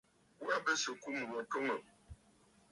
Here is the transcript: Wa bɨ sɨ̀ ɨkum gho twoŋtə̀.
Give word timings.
Wa 0.45 0.55
bɨ 0.63 0.71
sɨ̀ 0.81 0.93
ɨkum 0.95 1.17
gho 1.29 1.39
twoŋtə̀. 1.49 1.79